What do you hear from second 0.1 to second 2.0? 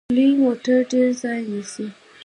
لوی موټر ډیر ځای نیسي.